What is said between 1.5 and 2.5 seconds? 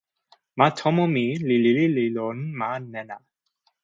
lili li lon